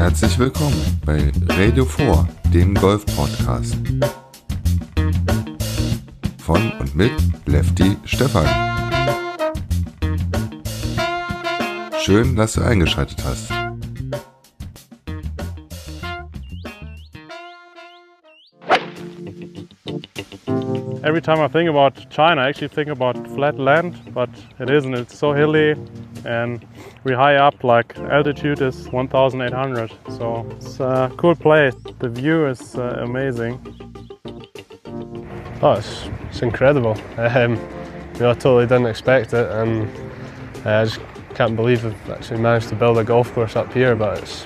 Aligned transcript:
Herzlich 0.00 0.38
willkommen 0.38 0.98
bei 1.04 1.30
Radio 1.46 1.84
4, 1.84 2.26
dem 2.54 2.72
Golf-Podcast. 2.72 3.76
Von 6.38 6.72
und 6.80 6.96
mit 6.96 7.12
Lefty 7.44 7.98
Stefan. 8.06 8.46
Schön, 12.00 12.34
dass 12.34 12.54
du 12.54 12.62
eingeschaltet 12.62 13.22
hast. 13.22 13.50
Every 21.02 21.20
time 21.20 21.44
I 21.44 21.48
think 21.48 21.68
about 21.68 22.00
China, 22.08 22.46
I 22.46 22.48
actually 22.48 22.70
think 22.70 22.88
about 22.88 23.18
flat 23.34 23.58
land, 23.58 23.96
but 24.14 24.30
it 24.58 24.70
isn't. 24.70 24.94
It's 24.94 25.18
so 25.18 25.34
hilly 25.34 25.76
and 26.24 26.64
we're 27.04 27.16
high 27.16 27.36
up, 27.36 27.64
like 27.64 27.98
altitude 27.98 28.60
is 28.60 28.88
1800. 28.88 29.92
So 30.10 30.46
it's 30.50 30.80
a 30.80 31.12
cool 31.16 31.34
place. 31.34 31.74
The 31.98 32.08
view 32.08 32.46
is 32.46 32.74
uh, 32.76 33.00
amazing. 33.02 33.58
Oh, 35.62 35.72
it's, 35.72 36.08
it's 36.28 36.42
incredible. 36.42 36.96
Um, 37.16 37.56
you 38.14 38.20
know, 38.20 38.30
I 38.30 38.34
totally 38.34 38.66
didn't 38.66 38.86
expect 38.86 39.32
it, 39.32 39.50
and 39.50 39.88
uh, 40.66 40.80
I 40.80 40.84
just 40.84 41.00
can't 41.34 41.56
believe 41.56 41.86
I've 41.86 42.10
actually 42.10 42.40
managed 42.40 42.68
to 42.68 42.76
build 42.76 42.98
a 42.98 43.04
golf 43.04 43.32
course 43.32 43.56
up 43.56 43.72
here. 43.72 43.96
But 43.96 44.18
it's, 44.18 44.44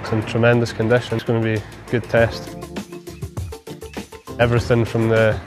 it's 0.00 0.12
in 0.12 0.22
tremendous 0.22 0.72
condition. 0.72 1.14
It's 1.14 1.24
going 1.24 1.40
to 1.40 1.44
be 1.44 1.60
a 1.60 1.90
good 1.90 2.04
test. 2.04 2.56
Everything 4.40 4.84
from 4.84 5.08
the 5.08 5.38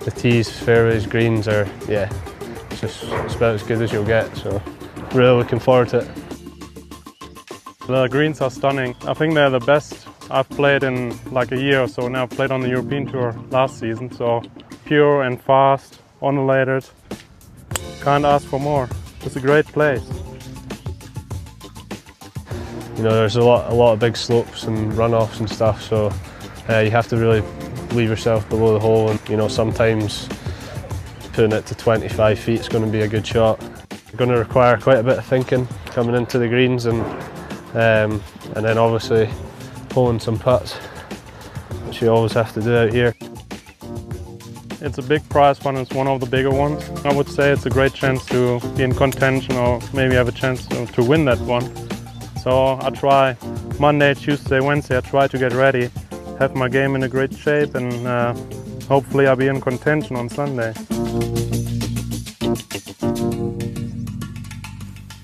the 0.00 0.10
tees, 0.10 0.48
fairways, 0.48 1.06
greens 1.06 1.48
are 1.48 1.66
yeah, 1.88 2.12
it's 2.70 2.80
just 2.80 3.02
it's 3.04 3.34
about 3.34 3.54
as 3.54 3.62
good 3.62 3.80
as 3.80 3.92
you'll 3.92 4.04
get. 4.04 4.34
So 4.36 4.62
really 5.14 5.36
looking 5.36 5.58
forward 5.58 5.88
to 5.90 5.98
it. 5.98 6.08
The 7.86 8.08
greens 8.08 8.40
are 8.40 8.50
stunning. 8.50 8.96
I 9.06 9.14
think 9.14 9.34
they're 9.34 9.50
the 9.50 9.60
best 9.60 10.06
I've 10.30 10.48
played 10.48 10.82
in 10.82 11.16
like 11.32 11.52
a 11.52 11.56
year 11.56 11.82
or 11.82 11.88
so 11.88 12.08
now. 12.08 12.24
I 12.24 12.26
played 12.26 12.50
on 12.50 12.60
the 12.60 12.68
European 12.68 13.06
Tour 13.06 13.32
last 13.50 13.78
season, 13.78 14.10
so 14.10 14.42
pure 14.84 15.22
and 15.22 15.40
fast, 15.40 16.00
undulated. 16.20 16.84
Can't 18.02 18.24
ask 18.24 18.46
for 18.46 18.58
more. 18.58 18.88
It's 19.22 19.36
a 19.36 19.40
great 19.40 19.66
place. 19.66 20.02
You 22.96 23.02
know, 23.02 23.10
there's 23.10 23.36
a 23.36 23.42
lot 23.42 23.70
a 23.70 23.74
lot 23.74 23.92
of 23.92 24.00
big 24.00 24.16
slopes 24.16 24.64
and 24.64 24.92
runoffs 24.92 25.38
and 25.38 25.48
stuff, 25.48 25.82
so 25.82 26.12
uh, 26.68 26.78
you 26.78 26.90
have 26.90 27.06
to 27.08 27.16
really 27.16 27.42
leave 27.94 28.08
yourself 28.08 28.48
below 28.48 28.72
the 28.72 28.80
hole 28.80 29.10
and 29.10 29.20
you 29.28 29.36
know 29.36 29.48
sometimes 29.48 30.28
putting 31.32 31.52
it 31.52 31.66
to 31.66 31.74
25 31.74 32.38
feet 32.38 32.60
is 32.60 32.68
going 32.68 32.84
to 32.84 32.90
be 32.90 33.02
a 33.02 33.08
good 33.08 33.26
shot. 33.26 33.60
Going 34.16 34.30
to 34.30 34.38
require 34.38 34.78
quite 34.78 34.96
a 34.96 35.02
bit 35.02 35.18
of 35.18 35.26
thinking 35.26 35.68
coming 35.86 36.14
into 36.14 36.38
the 36.38 36.48
greens 36.48 36.86
and 36.86 37.02
um, 37.74 38.22
and 38.54 38.64
then 38.64 38.78
obviously 38.78 39.28
pulling 39.90 40.20
some 40.20 40.38
putts, 40.38 40.76
which 41.84 42.00
you 42.00 42.08
always 42.08 42.32
have 42.32 42.50
to 42.54 42.62
do 42.62 42.74
out 42.74 42.92
here. 42.94 43.14
It's 44.80 44.96
a 44.96 45.02
big 45.02 45.28
prize 45.28 45.62
one. 45.62 45.76
It's 45.76 45.92
one 45.92 46.06
of 46.08 46.20
the 46.20 46.26
bigger 46.26 46.50
ones. 46.50 46.88
I 47.04 47.12
would 47.12 47.28
say 47.28 47.50
it's 47.50 47.66
a 47.66 47.70
great 47.70 47.92
chance 47.92 48.24
to 48.26 48.58
be 48.74 48.84
in 48.84 48.94
contention 48.94 49.54
or 49.56 49.80
maybe 49.92 50.14
have 50.14 50.28
a 50.28 50.32
chance 50.32 50.66
to, 50.68 50.86
to 50.86 51.04
win 51.04 51.26
that 51.26 51.38
one. 51.40 51.70
So 52.38 52.78
I 52.80 52.88
try 52.88 53.36
Monday, 53.78 54.14
Tuesday, 54.14 54.60
Wednesday. 54.60 54.96
I 54.96 55.00
try 55.00 55.28
to 55.28 55.36
get 55.36 55.52
ready, 55.52 55.90
have 56.38 56.54
my 56.54 56.68
game 56.68 56.94
in 56.94 57.02
a 57.02 57.08
great 57.08 57.34
shape, 57.34 57.74
and 57.74 58.06
uh, 58.06 58.32
hopefully 58.88 59.26
I'll 59.26 59.36
be 59.36 59.48
in 59.48 59.60
contention 59.60 60.16
on 60.16 60.30
Sunday. 60.30 60.72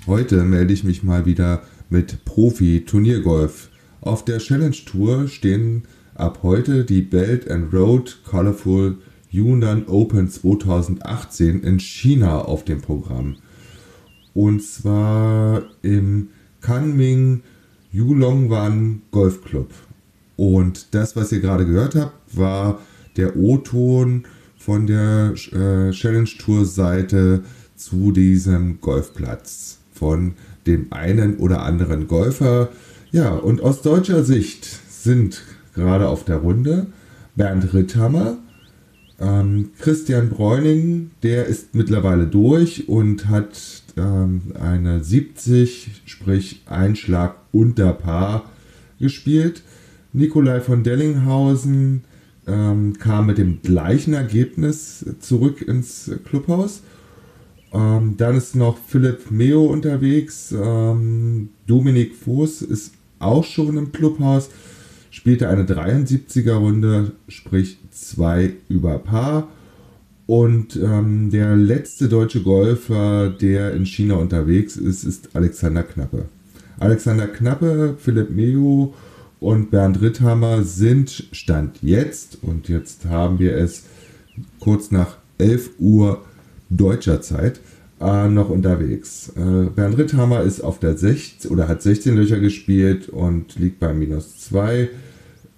Heute 0.08 0.42
melde 0.42 0.72
ich 0.72 0.83
mich 0.83 1.05
mal 1.05 1.27
wieder 1.27 1.62
mit 1.89 2.25
Profi-Turniergolf. 2.25 3.69
Auf 4.00 4.25
der 4.25 4.39
Challenge 4.39 4.75
Tour 4.84 5.29
stehen 5.29 5.85
ab 6.17 6.40
heute 6.42 6.85
die 6.85 7.02
Belt 7.02 7.48
and 7.48 7.73
Road 7.73 8.18
Colorful 8.24 8.98
Yunnan 9.30 9.86
Open 9.86 10.29
2018 10.29 11.62
in 11.62 11.79
China 11.79 12.41
auf 12.41 12.64
dem 12.64 12.80
Programm. 12.80 13.36
Und 14.35 14.64
zwar 14.64 15.62
im 15.83 16.30
Kunming 16.61 17.42
Yulongwan 17.92 19.02
Golf 19.12 19.45
Club. 19.45 19.70
Und 20.35 20.96
das, 20.96 21.14
was 21.14 21.30
ihr 21.30 21.41
gerade 21.41 21.64
gehört 21.64 21.95
habt, 21.95 22.36
war 22.36 22.80
der 23.17 23.36
O-Ton 23.36 24.24
von 24.58 24.89
der 24.89 25.35
äh, 25.52 25.92
Challenge 25.92 26.30
Tour 26.41 26.64
Seite 26.64 27.45
zu 27.77 28.11
diesem 28.11 28.80
Golfplatz 28.80 29.79
von 30.02 30.33
dem 30.67 30.92
einen 30.92 31.36
oder 31.36 31.63
anderen 31.63 32.08
Golfer. 32.08 32.70
Ja, 33.13 33.30
und 33.35 33.61
aus 33.61 33.83
deutscher 33.83 34.24
Sicht 34.24 34.64
sind 34.64 35.45
gerade 35.77 36.08
auf 36.08 36.24
der 36.24 36.39
Runde 36.39 36.89
Bernd 37.36 37.73
Ritthammer, 37.73 38.39
ähm, 39.20 39.70
Christian 39.79 40.29
Bräuning, 40.29 41.12
der 41.23 41.46
ist 41.46 41.77
mittlerweile 41.77 42.27
durch 42.27 42.89
und 42.89 43.29
hat 43.29 43.61
ähm, 43.96 44.52
eine 44.61 45.05
70, 45.05 46.02
sprich 46.05 46.62
Einschlag 46.67 47.36
unter 47.52 47.92
Paar 47.92 48.51
gespielt. 48.98 49.62
Nikolai 50.12 50.61
von 50.61 50.83
Dellinghausen 50.83 52.02
ähm, 52.48 52.98
kam 52.98 53.27
mit 53.27 53.39
dem 53.39 53.62
gleichen 53.62 54.14
Ergebnis 54.14 55.07
zurück 55.20 55.62
ins 55.62 56.11
Clubhaus. 56.24 56.83
Ähm, 57.73 58.15
dann 58.17 58.37
ist 58.37 58.55
noch 58.55 58.77
Philipp 58.87 59.31
Meo 59.31 59.65
unterwegs. 59.65 60.53
Ähm, 60.53 61.51
Dominik 61.67 62.15
Voß 62.15 62.63
ist 62.63 62.95
auch 63.19 63.45
schon 63.45 63.77
im 63.79 63.93
Clubhaus. 63.93 64.51
Spielte 65.11 65.49
eine 65.49 65.65
73er 65.65 66.55
Runde, 66.55 67.13
sprich 67.29 67.79
zwei 67.91 68.55
über 68.69 68.99
Paar. 68.99 69.49
Und 70.27 70.77
ähm, 70.77 71.31
der 71.31 71.57
letzte 71.57 72.09
deutsche 72.09 72.43
Golfer, 72.43 73.29
der 73.29 73.75
in 73.75 73.85
China 73.85 74.15
unterwegs 74.15 74.77
ist, 74.77 75.05
ist 75.05 75.35
Alexander 75.35 75.83
Knappe. 75.83 76.27
Alexander 76.79 77.27
Knappe, 77.27 77.97
Philipp 77.99 78.31
Meo 78.31 78.95
und 79.41 79.71
Bernd 79.71 80.01
Ritthammer 80.01 80.63
sind 80.63 81.29
Stand 81.33 81.83
jetzt, 81.83 82.39
und 82.43 82.69
jetzt 82.69 83.07
haben 83.07 83.39
wir 83.39 83.57
es 83.57 83.85
kurz 84.61 84.91
nach 84.91 85.17
11 85.39 85.71
Uhr 85.79 86.25
deutscher 86.77 87.21
Zeit, 87.21 87.61
äh, 88.01 88.29
noch 88.29 88.51
unterwegs. 88.51 89.33
Äh, 89.37 89.71
Bernd 89.71 89.99
Ritthammer 89.99 90.43
ist 90.43 90.61
auf 90.61 90.79
der 90.79 90.97
16 90.97 91.51
oder 91.51 91.69
hat 91.69 91.83
16 91.83 92.17
Löcher 92.17 92.39
gespielt 92.39 93.09
und 93.09 93.59
liegt 93.59 93.79
bei 93.79 93.93
minus 93.95 94.39
2. 94.41 94.89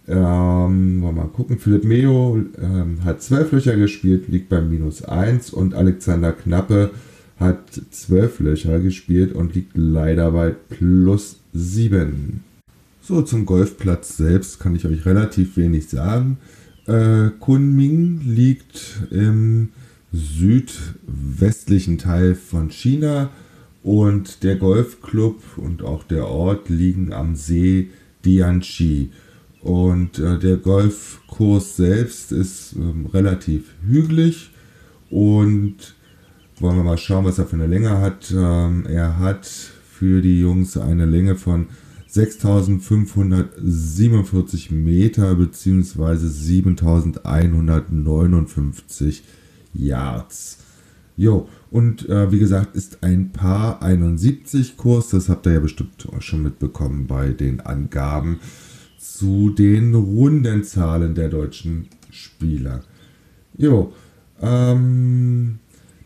Ähm, 0.07 0.15
wollen 0.17 1.01
wir 1.01 1.13
mal 1.13 1.29
gucken. 1.29 1.59
Philipp 1.59 1.85
Meo 1.85 2.39
ähm, 2.61 3.05
hat 3.05 3.23
12 3.23 3.53
Löcher 3.53 3.77
gespielt, 3.77 4.29
liegt 4.29 4.51
bei 4.51 4.61
minus 4.61 5.03
1 5.03 5.51
und 5.51 5.75
Alexander 5.75 6.33
Knappe 6.33 6.91
hat 7.39 7.81
12 7.91 8.41
Löcher 8.41 8.79
gespielt 8.81 9.35
und 9.35 9.55
liegt 9.55 9.77
leider 9.77 10.31
bei 10.31 10.51
plus 10.51 11.41
7. 11.53 12.45
So, 13.01 13.23
zum 13.23 13.45
Golfplatz 13.47 14.17
selbst 14.17 14.61
kann 14.61 14.77
ich 14.77 14.87
euch 14.87 15.05
relativ 15.07 15.57
wenig 15.57 15.89
sagen. 15.89 16.39
Äh, 16.87 17.31
Kunming 17.41 18.21
liegt 18.25 19.01
im 19.11 19.71
südwestlichen 20.15 21.99
Teil 21.99 22.37
von 22.37 22.71
China 22.71 23.31
und 23.83 24.45
der 24.45 24.57
Golfclub 24.57 25.43
und 25.57 25.83
auch 25.83 26.05
der 26.05 26.29
Ort 26.29 26.69
liegen 26.69 27.13
am 27.13 27.37
See 27.37 27.89
Dianchi. 28.25 29.11
Und 29.61 30.19
äh, 30.19 30.39
der 30.39 30.57
Golfkurs 30.59 31.77
selbst 31.77 32.33
ist 32.33 32.75
ähm, 32.77 33.07
relativ 33.13 33.75
hügelig 33.87 34.51
und 35.11 35.95
wollen 36.61 36.77
wir 36.77 36.85
mal 36.85 36.99
schauen, 36.99 37.25
was 37.25 37.39
er 37.39 37.47
für 37.47 37.57
eine 37.57 37.67
Länge 37.67 37.99
hat. 37.99 38.31
Ähm, 38.31 38.87
er 38.87 39.19
hat 39.19 39.47
für 39.47 40.23
die 40.23 40.39
Jungs 40.41 40.77
eine 40.77 41.07
Länge 41.07 41.35
von 41.37 41.67
6547 42.09 44.71
Meter 44.71 45.35
bzw. 45.35 46.29
7159 46.29 49.25
Yards. 49.75 50.59
Jo, 51.17 51.49
und 51.71 52.09
äh, 52.09 52.33
wie 52.33 52.39
gesagt, 52.39 52.75
ist 52.75 53.03
ein 53.03 53.31
Paar 53.31 53.83
71 53.83 54.77
Kurs, 54.77 55.11
das 55.11 55.29
habt 55.29 55.47
ihr 55.47 55.53
ja 55.53 55.61
bestimmt 55.61 56.09
schon 56.19 56.43
mitbekommen 56.43 57.07
bei 57.07 57.29
den 57.29 57.61
Angaben 57.61 58.41
zu 58.99 59.51
den 59.51 59.95
Rundenzahlen 59.95 61.15
der 61.15 61.29
deutschen 61.29 61.89
Spieler. 62.11 62.83
Jo, 63.57 63.93
ähm, 64.41 65.61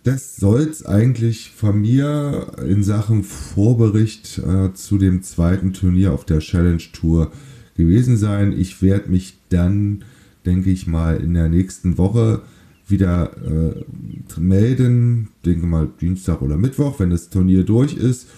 das 0.04 0.36
soll 0.36 0.62
es 0.62 0.84
eigentlich 0.84 1.50
von 1.50 1.80
mir 1.80 2.52
in 2.66 2.82
Sachen 2.82 3.24
Vorbericht 3.24 4.38
äh, 4.38 4.72
zu 4.74 4.98
dem 4.98 5.22
zweiten 5.22 5.72
Turnier 5.72 6.12
auf 6.12 6.24
der 6.24 6.40
Challenge 6.40 6.82
Tour 6.92 7.30
gewesen 7.76 8.16
sein. 8.16 8.52
Ich 8.52 8.82
werde 8.82 9.10
mich 9.10 9.38
dann, 9.48 10.04
denke 10.44 10.70
ich 10.70 10.86
mal, 10.86 11.16
in 11.16 11.34
der 11.34 11.48
nächsten 11.48 11.98
Woche 11.98 12.42
wieder 12.88 13.31
äh, 13.44 14.40
melden, 14.40 15.29
denke 15.44 15.67
mal 15.67 15.88
Dienstag 16.00 16.43
oder 16.43 16.56
Mittwoch, 16.56 16.99
wenn 17.00 17.11
das 17.11 17.29
Turnier 17.31 17.64
durch 17.64 17.94
ist 17.94 18.29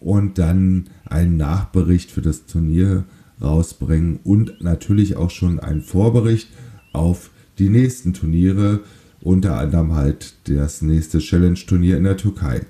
und 0.00 0.38
dann 0.38 0.86
einen 1.06 1.36
Nachbericht 1.36 2.10
für 2.10 2.22
das 2.22 2.46
Turnier 2.46 3.04
rausbringen 3.40 4.20
und 4.24 4.62
natürlich 4.62 5.16
auch 5.16 5.30
schon 5.30 5.60
einen 5.60 5.82
Vorbericht 5.82 6.48
auf 6.92 7.30
die 7.58 7.68
nächsten 7.68 8.12
Turniere, 8.12 8.80
unter 9.20 9.58
anderem 9.58 9.94
halt 9.94 10.34
das 10.44 10.82
nächste 10.82 11.18
Challenge-Turnier 11.18 11.96
in 11.96 12.04
der 12.04 12.16
Türkei. 12.16 12.62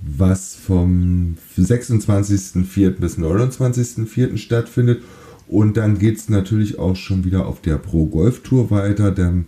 Was 0.00 0.54
vom 0.54 1.36
26.04. 1.56 2.90
bis 2.90 3.18
29.04. 3.18 4.36
stattfindet. 4.36 5.02
Und 5.46 5.76
dann 5.76 5.98
geht 5.98 6.16
es 6.16 6.28
natürlich 6.28 6.78
auch 6.78 6.96
schon 6.96 7.24
wieder 7.24 7.46
auf 7.46 7.60
der 7.60 7.76
Pro 7.76 8.06
Golf 8.06 8.42
Tour 8.42 8.70
weiter, 8.70 9.10
denn 9.10 9.46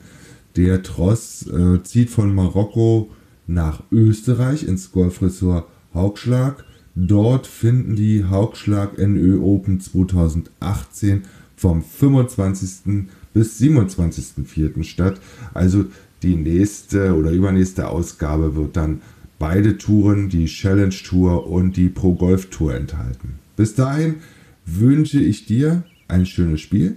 der 0.56 0.82
Tross 0.82 1.46
äh, 1.46 1.82
zieht 1.82 2.10
von 2.10 2.34
Marokko 2.34 3.10
nach 3.46 3.82
Österreich 3.92 4.66
ins 4.66 4.90
Golfressort 4.92 5.66
Haugschlag. 5.94 6.64
Dort 6.94 7.46
finden 7.46 7.94
die 7.94 8.24
Haugschlag 8.24 8.98
NÖ 8.98 9.40
Open 9.40 9.80
2018 9.80 11.22
vom 11.56 11.82
25. 11.82 13.08
bis 13.34 13.60
27.04. 13.60 14.82
statt. 14.82 15.20
Also 15.52 15.86
die 16.22 16.36
nächste 16.36 17.14
oder 17.14 17.30
übernächste 17.30 17.88
Ausgabe 17.88 18.56
wird 18.56 18.76
dann 18.76 19.02
beide 19.38 19.76
Touren, 19.76 20.28
die 20.28 20.46
Challenge 20.46 20.94
Tour 21.04 21.46
und 21.46 21.76
die 21.76 21.88
Pro 21.88 22.14
Golf 22.14 22.48
Tour 22.48 22.74
enthalten. 22.74 23.38
Bis 23.56 23.74
dahin 23.74 24.16
wünsche 24.64 25.20
ich 25.20 25.46
dir 25.46 25.84
ein 26.08 26.24
schönes 26.24 26.60
Spiel 26.60 26.96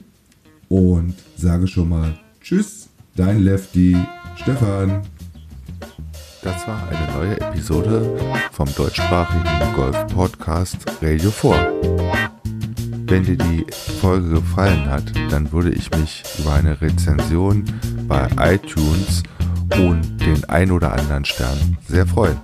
und 0.70 1.16
sage 1.36 1.68
schon 1.68 1.90
mal 1.90 2.18
Tschüss, 2.42 2.89
dein 3.19 3.44
Lefty 3.44 3.98
Stefan. 4.38 5.01
Das 6.42 6.66
war 6.66 6.81
eine 6.88 7.12
neue 7.18 7.42
Episode 7.42 8.18
vom 8.54 8.74
deutschsprachigen 8.75 9.75
Golf-Podcast 9.75 10.77
Radio 11.01 11.30
4. 11.30 11.51
Wenn 13.07 13.25
dir 13.25 13.36
die 13.36 13.66
Folge 14.00 14.30
gefallen 14.30 14.89
hat, 14.89 15.04
dann 15.30 15.51
würde 15.51 15.71
ich 15.71 15.92
mich 15.92 16.24
über 16.38 16.54
eine 16.54 16.80
Rezension 16.80 17.66
bei 18.07 18.25
iTunes 18.38 19.24
und 19.75 20.18
den 20.21 20.45
ein 20.45 20.71
oder 20.71 20.94
anderen 20.94 21.25
Stern 21.25 21.77
sehr 21.89 22.07
freuen. 22.07 22.38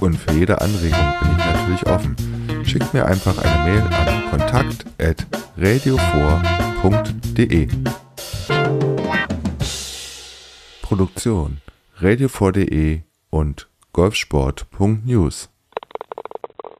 Und 0.00 0.16
für 0.16 0.32
jede 0.32 0.62
Anregung 0.62 1.12
bin 1.20 1.30
ich 1.36 1.44
natürlich 1.44 1.86
offen. 1.88 2.16
Schickt 2.64 2.94
mir 2.94 3.04
einfach 3.04 3.36
eine 3.36 3.70
Mail 3.70 3.82
an 3.82 4.24
kontakt@radio4.de. 5.56 7.68
Produktion 10.82 11.60
radio4.de 12.00 13.02
und 13.30 13.68
golfsport.news 13.92 15.53